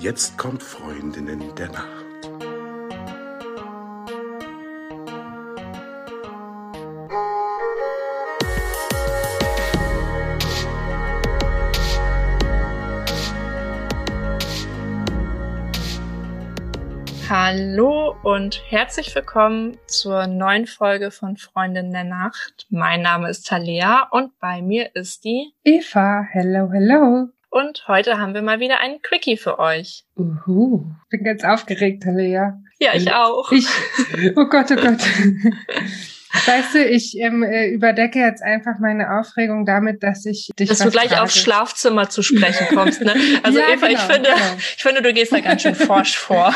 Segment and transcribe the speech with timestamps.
[0.00, 2.04] Jetzt kommt Freundinnen der Nacht.
[17.28, 22.68] Hallo und herzlich willkommen zur neuen Folge von Freundin der Nacht.
[22.70, 26.22] Mein Name ist Talea und bei mir ist die Eva.
[26.30, 27.30] Hello, hello.
[27.50, 30.04] Und heute haben wir mal wieder einen Quickie für euch.
[30.16, 30.84] Uhu.
[31.10, 32.60] Bin ganz aufgeregt, Talea.
[32.78, 33.50] Ja, ich auch.
[33.52, 33.66] Ich,
[34.36, 35.00] oh Gott, oh Gott.
[36.46, 40.68] Weißt du, ich ähm, äh, überdecke jetzt einfach meine Aufregung damit, dass ich dich.
[40.68, 41.22] Dass du gleich frage.
[41.22, 43.14] aufs Schlafzimmer zu sprechen kommst, ne?
[43.42, 44.54] Also Ja, Eva, ich genau, finde, genau.
[44.58, 46.54] ich finde, du gehst da ganz schön forsch vor.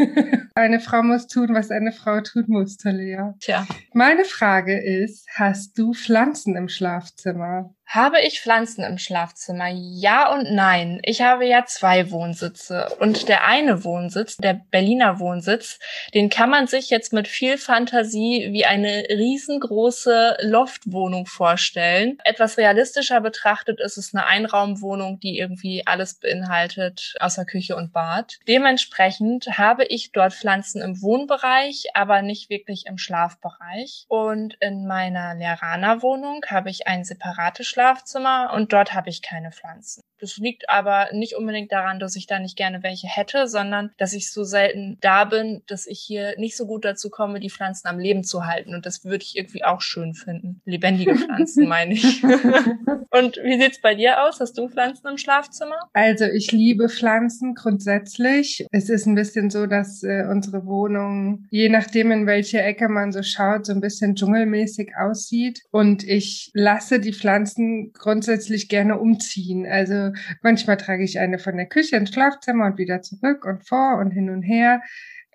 [0.54, 3.34] eine Frau muss tun, was eine Frau tun muss, Talia.
[3.40, 3.66] Tja.
[3.92, 7.74] Meine Frage ist, hast du Pflanzen im Schlafzimmer?
[7.92, 9.66] Habe ich Pflanzen im Schlafzimmer?
[9.68, 11.00] Ja und nein.
[11.02, 12.86] Ich habe ja zwei Wohnsitze.
[13.00, 15.80] Und der eine Wohnsitz, der Berliner Wohnsitz,
[16.14, 22.18] den kann man sich jetzt mit viel Fantasie wie eine riesengroße Loftwohnung vorstellen.
[22.22, 28.38] Etwas realistischer betrachtet ist es eine Einraumwohnung, die irgendwie alles beinhaltet, außer Küche und Bad.
[28.46, 34.04] Dementsprechend habe ich dort Pflanzen im Wohnbereich, aber nicht wirklich im Schlafbereich.
[34.06, 40.02] Und in meiner Lehrerner-Wohnung habe ich ein separates Schlafzimmer und dort habe ich keine Pflanzen.
[40.20, 44.12] Das liegt aber nicht unbedingt daran, dass ich da nicht gerne welche hätte, sondern dass
[44.12, 47.88] ich so selten da bin, dass ich hier nicht so gut dazu komme, die Pflanzen
[47.88, 48.74] am Leben zu halten.
[48.74, 50.60] Und das würde ich irgendwie auch schön finden.
[50.66, 52.22] Lebendige Pflanzen, meine ich.
[52.22, 54.40] Und wie sieht's bei dir aus?
[54.40, 55.76] Hast du Pflanzen im Schlafzimmer?
[55.94, 58.66] Also ich liebe Pflanzen grundsätzlich.
[58.72, 63.10] Es ist ein bisschen so, dass äh, unsere Wohnung, je nachdem in welche Ecke man
[63.10, 65.62] so schaut, so ein bisschen dschungelmäßig aussieht.
[65.70, 69.66] Und ich lasse die Pflanzen grundsätzlich gerne umziehen.
[69.66, 70.12] Also
[70.42, 74.10] manchmal trage ich eine von der Küche ins Schlafzimmer und wieder zurück und vor und
[74.10, 74.82] hin und her.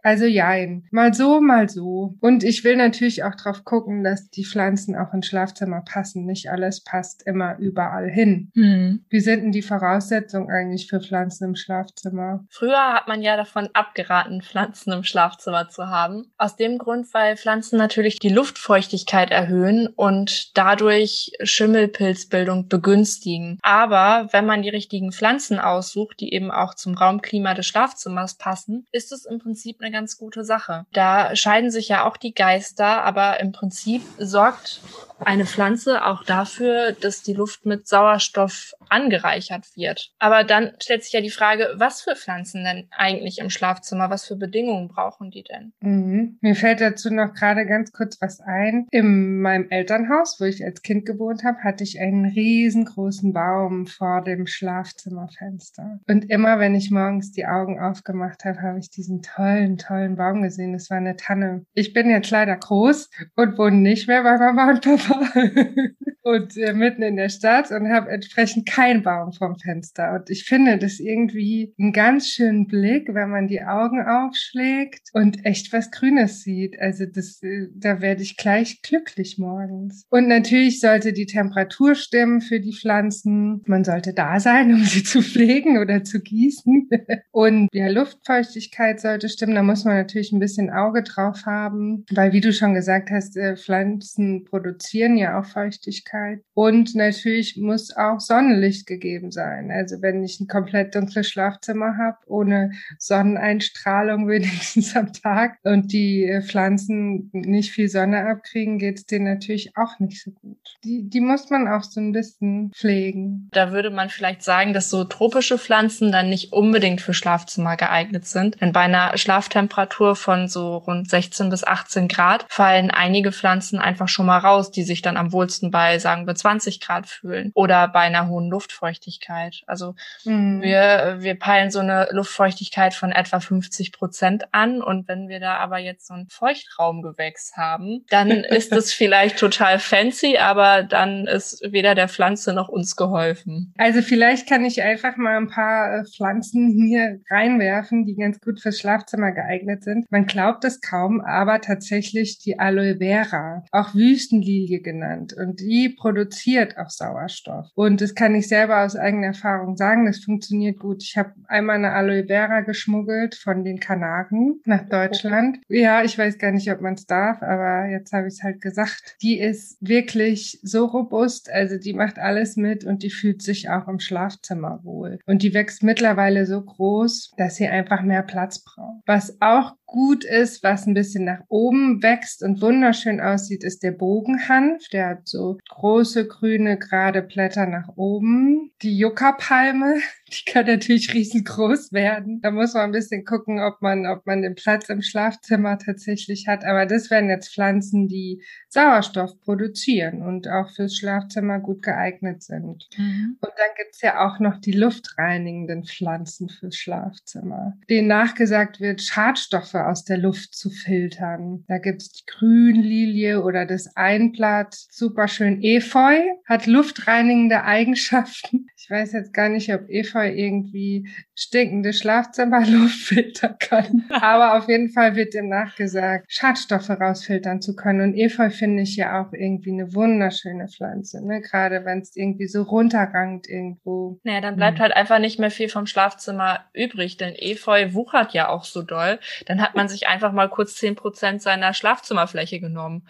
[0.06, 2.14] Also jein, mal so, mal so.
[2.22, 6.28] Und ich will natürlich auch drauf gucken, dass die Pflanzen auch ins Schlafzimmer passen.
[6.28, 8.52] Nicht alles passt immer überall hin.
[8.54, 9.04] Hm.
[9.10, 12.46] Wie sind denn die Voraussetzungen eigentlich für Pflanzen im Schlafzimmer?
[12.52, 16.32] Früher hat man ja davon abgeraten, Pflanzen im Schlafzimmer zu haben.
[16.38, 23.58] Aus dem Grund, weil Pflanzen natürlich die Luftfeuchtigkeit erhöhen und dadurch Schimmelpilzbildung begünstigen.
[23.64, 28.86] Aber wenn man die richtigen Pflanzen aussucht, die eben auch zum Raumklima des Schlafzimmers passen,
[28.92, 30.86] ist es im Prinzip eine ganz gute Sache.
[30.92, 34.82] Da scheiden sich ja auch die Geister, aber im Prinzip sorgt
[35.20, 40.12] eine Pflanze auch dafür, dass die Luft mit Sauerstoff angereichert wird.
[40.20, 44.26] Aber dann stellt sich ja die Frage, was für Pflanzen denn eigentlich im Schlafzimmer, was
[44.26, 45.74] für Bedingungen brauchen die denn?
[45.80, 46.38] Mhm.
[46.42, 48.88] Mir fällt dazu noch gerade ganz kurz was ein.
[48.92, 54.22] In meinem Elternhaus, wo ich als Kind gewohnt habe, hatte ich einen riesengroßen Baum vor
[54.22, 56.00] dem Schlafzimmerfenster.
[56.08, 60.42] Und immer, wenn ich morgens die Augen aufgemacht habe, habe ich diesen tollen, tollen Baum
[60.42, 60.74] gesehen.
[60.74, 61.66] Das war eine Tanne.
[61.74, 65.30] Ich bin jetzt leider groß und wohne nicht mehr bei Mama und Papa.
[66.26, 70.16] und äh, mitten in der Stadt und habe entsprechend keinen Baum vom Fenster.
[70.16, 75.46] Und ich finde das irgendwie einen ganz schönen Blick, wenn man die Augen aufschlägt und
[75.46, 76.80] echt was Grünes sieht.
[76.82, 80.08] Also das, äh, da werde ich gleich glücklich morgens.
[80.10, 83.62] Und natürlich sollte die Temperatur stimmen für die Pflanzen.
[83.68, 86.90] Man sollte da sein, um sie zu pflegen oder zu gießen.
[87.32, 89.54] Und ja, Luftfeuchtigkeit sollte stimmen.
[89.54, 93.38] Da muss man natürlich ein bisschen Auge drauf haben, weil wie du schon gesagt hast,
[93.38, 96.15] äh, Pflanzen produzieren ja auch Feuchtigkeit.
[96.54, 99.72] Und natürlich muss auch Sonnenlicht gegeben sein.
[99.72, 106.26] Also wenn ich ein komplett dunkles Schlafzimmer habe, ohne Sonneneinstrahlung wenigstens am Tag und die
[106.26, 110.58] äh, Pflanzen nicht viel Sonne abkriegen, geht es denen natürlich auch nicht so gut.
[110.84, 113.50] Die, die muss man auch so ein bisschen pflegen.
[113.52, 118.26] Da würde man vielleicht sagen, dass so tropische Pflanzen dann nicht unbedingt für Schlafzimmer geeignet
[118.26, 118.62] sind.
[118.62, 124.08] Denn bei einer Schlaftemperatur von so rund 16 bis 18 Grad fallen einige Pflanzen einfach
[124.08, 127.88] schon mal raus, die sich dann am wohlsten bei, sagen wir, 20 Grad fühlen oder
[127.88, 129.64] bei einer hohen Luftfeuchtigkeit.
[129.66, 130.62] Also Mhm.
[130.62, 135.58] wir, wir peilen so eine Luftfeuchtigkeit von etwa 50 Prozent an und wenn wir da
[135.58, 138.30] aber jetzt so ein Feuchtraumgewächs haben, dann
[138.60, 143.74] ist es vielleicht total fancy, aber dann ist weder der Pflanze noch uns geholfen.
[143.80, 148.60] Also vielleicht kann ich einfach mal ein paar äh, Pflanzen hier reinwerfen, die ganz gut
[148.60, 150.06] fürs Schlafzimmer geeignet sind.
[150.12, 153.64] Man glaubt es kaum, aber tatsächlich die Aloe Vera.
[153.72, 157.68] Auch Wüstenlilie Lilie genannt und die produziert auch Sauerstoff.
[157.76, 161.04] Und das kann ich selber aus eigener Erfahrung sagen, das funktioniert gut.
[161.04, 165.60] Ich habe einmal eine Aloe Vera geschmuggelt von den Kanaren nach Deutschland.
[165.68, 168.62] Ja, ich weiß gar nicht, ob man es darf, aber jetzt habe ich es halt
[168.62, 169.16] gesagt.
[169.22, 173.88] Die ist wirklich so robust, also die macht alles mit und die fühlt sich auch
[173.88, 175.20] im Schlafzimmer wohl.
[175.26, 179.04] Und die wächst mittlerweile so groß, dass sie einfach mehr Platz braucht.
[179.06, 183.92] Was auch gut ist, was ein bisschen nach oben wächst und wunderschön aussieht, ist der
[183.92, 184.88] Bogenhanf.
[184.92, 188.72] Der hat so große grüne gerade Blätter nach oben.
[188.82, 192.42] Die Yucca-Palme, die kann natürlich riesengroß werden.
[192.42, 196.48] Da muss man ein bisschen gucken, ob man, ob man den Platz im Schlafzimmer tatsächlich
[196.48, 196.66] hat.
[196.66, 202.88] Aber das wären jetzt Pflanzen, die Sauerstoff produzieren und auch fürs Schlafzimmer gut geeignet sind.
[202.98, 203.38] Mhm.
[203.40, 209.76] Und dann gibt's ja auch noch die luftreinigenden Pflanzen fürs Schlafzimmer, denen nachgesagt wird, Schadstoffe
[209.76, 211.64] aus der Luft zu filtern.
[211.68, 218.68] Da gibt's die Grünlilie oder das Einblatt, super schön Efeu, hat luftreinigende Eigenschaften.
[218.86, 224.04] Ich weiß jetzt gar nicht, ob Efeu irgendwie stinkende Schlafzimmerluft filtern kann.
[224.12, 228.02] Aber auf jeden Fall wird dem nachgesagt, Schadstoffe rausfiltern zu können.
[228.02, 231.42] Und Efeu finde ich ja auch irgendwie eine wunderschöne Pflanze, ne?
[231.42, 234.20] Gerade wenn es irgendwie so runterrangt irgendwo.
[234.24, 234.84] Naja, dann bleibt hm.
[234.84, 239.18] halt einfach nicht mehr viel vom Schlafzimmer übrig, denn Efeu wuchert ja auch so doll.
[239.48, 243.08] Dann hat man sich einfach mal kurz zehn Prozent seiner Schlafzimmerfläche genommen.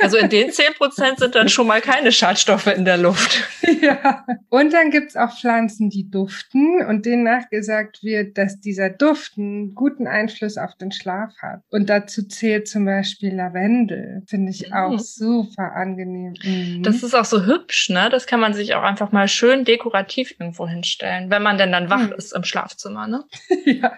[0.00, 3.42] Also in den zehn Prozent sind dann schon mal keine Schadstoffe in der Luft.
[3.84, 4.24] Ja.
[4.48, 9.74] Und dann gibt's auch Pflanzen, die duften und denen nachgesagt wird, dass dieser Duft einen
[9.74, 11.60] guten Einfluss auf den Schlaf hat.
[11.70, 14.22] Und dazu zählt zum Beispiel Lavendel.
[14.26, 14.98] Finde ich auch mhm.
[14.98, 16.34] super angenehm.
[16.44, 16.82] Mhm.
[16.82, 18.08] Das ist auch so hübsch, ne?
[18.10, 21.90] Das kann man sich auch einfach mal schön dekorativ irgendwo hinstellen, wenn man denn dann
[21.90, 22.14] wach mhm.
[22.16, 23.24] ist im Schlafzimmer, ne?
[23.64, 23.92] ja.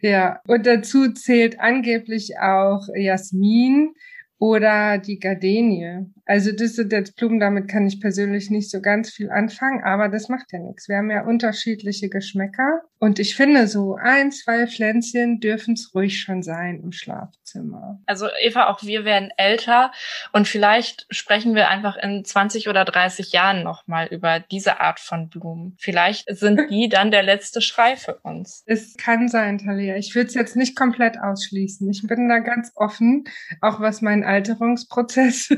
[0.00, 0.40] ja.
[0.46, 3.94] Und dazu zählt angeblich auch Jasmin
[4.38, 6.06] oder die Gardenie.
[6.26, 10.08] Also das sind jetzt Blumen, damit kann ich persönlich nicht so ganz viel anfangen, aber
[10.08, 10.88] das macht ja nichts.
[10.88, 16.20] Wir haben ja unterschiedliche Geschmäcker und ich finde so ein, zwei Pflänzchen dürfen es ruhig
[16.20, 18.00] schon sein im Schlafzimmer.
[18.06, 19.92] Also Eva, auch wir werden älter
[20.32, 25.28] und vielleicht sprechen wir einfach in 20 oder 30 Jahren nochmal über diese Art von
[25.28, 25.76] Blumen.
[25.78, 28.64] Vielleicht sind die dann der letzte Schrei für uns.
[28.66, 29.96] Es kann sein, Talia.
[29.96, 31.88] Ich würde es jetzt nicht komplett ausschließen.
[31.88, 33.24] Ich bin da ganz offen,
[33.60, 35.50] auch was meinen Alterungsprozess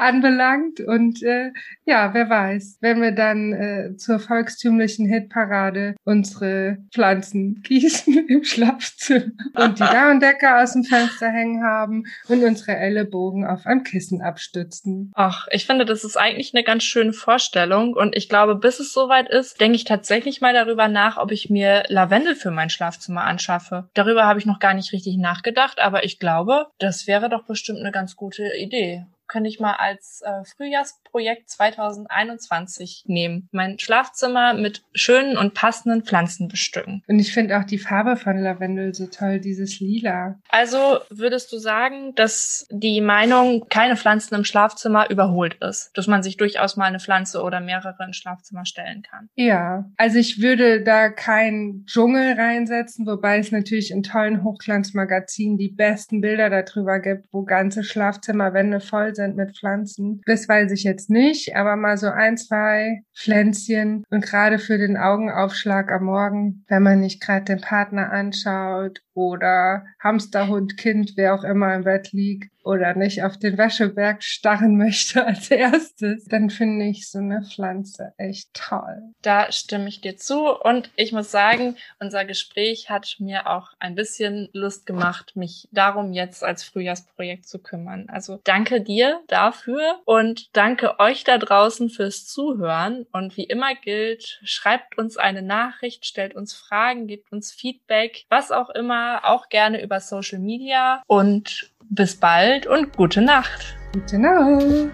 [0.00, 0.80] anbelangt.
[0.80, 1.50] Und äh,
[1.84, 9.32] ja, wer weiß, wenn wir dann äh, zur volkstümlichen Hitparade unsere Pflanzen gießen im Schlafzimmer
[9.54, 15.12] und die Daunendecke aus dem Fenster hängen haben und unsere Ellenbogen auf einem Kissen abstützen.
[15.14, 17.94] Ach, ich finde, das ist eigentlich eine ganz schöne Vorstellung.
[17.94, 21.50] Und ich glaube, bis es soweit ist, denke ich tatsächlich mal darüber nach, ob ich
[21.50, 23.88] mir Lavendel für mein Schlafzimmer anschaffe.
[23.94, 27.80] Darüber habe ich noch gar nicht richtig nachgedacht, aber ich glaube, das wäre doch bestimmt
[27.80, 33.48] eine ganz gute Idee könnte ich mal als äh, Frühjahrsprojekt 2021 nehmen.
[33.52, 37.02] Mein Schlafzimmer mit schönen und passenden Pflanzen bestücken.
[37.06, 40.38] Und ich finde auch die Farbe von Lavendel so toll, dieses Lila.
[40.48, 45.90] Also würdest du sagen, dass die Meinung, keine Pflanzen im Schlafzimmer überholt ist?
[45.94, 49.28] Dass man sich durchaus mal eine Pflanze oder mehrere ins Schlafzimmer stellen kann?
[49.34, 55.68] Ja, also ich würde da keinen Dschungel reinsetzen, wobei es natürlich in tollen Hochglanzmagazinen die
[55.68, 60.22] besten Bilder darüber gibt, wo ganze Schlafzimmerwände voll sind mit Pflanzen.
[60.26, 64.96] Das weiß ich jetzt nicht, aber mal so ein, zwei Pflänzchen und gerade für den
[64.96, 71.44] Augenaufschlag am Morgen, wenn man nicht gerade den Partner anschaut oder Hamsterhund, Kind, wer auch
[71.44, 76.86] immer im Bett liegt oder nicht auf den Wäscheberg starren möchte als erstes, dann finde
[76.86, 79.14] ich so eine Pflanze echt toll.
[79.22, 83.94] Da stimme ich dir zu und ich muss sagen, unser Gespräch hat mir auch ein
[83.94, 88.06] bisschen Lust gemacht, mich darum jetzt als Frühjahrsprojekt zu kümmern.
[88.08, 94.40] Also danke dir dafür und danke euch da draußen fürs Zuhören und wie immer gilt,
[94.42, 99.82] schreibt uns eine Nachricht, stellt uns Fragen, gebt uns Feedback, was auch immer auch gerne
[99.82, 103.76] über Social Media und bis bald und gute Nacht.
[103.92, 104.92] Gute Nacht.